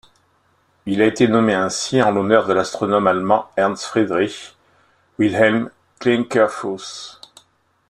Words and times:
Il 0.87 0.99
a 0.99 1.05
été 1.05 1.27
nommé 1.27 1.53
ainsi 1.53 2.01
en 2.01 2.09
l'honneur 2.09 2.47
de 2.47 2.53
l'astronome 2.53 3.05
allemand 3.05 3.51
Ernst 3.55 3.83
Friedrich 3.85 4.55
Wilhelm 5.19 5.69
Klinkerfues. 5.99 7.21